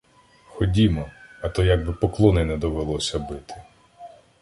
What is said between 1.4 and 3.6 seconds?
а то як би поклони не довелося бити.